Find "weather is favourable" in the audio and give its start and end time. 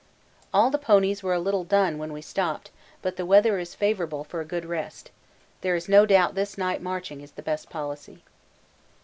3.23-4.23